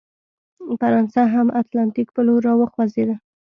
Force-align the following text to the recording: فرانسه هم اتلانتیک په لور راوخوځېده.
فرانسه 0.79 1.21
هم 1.33 1.47
اتلانتیک 1.61 2.07
په 2.15 2.21
لور 2.27 2.39
راوخوځېده. 2.47 3.15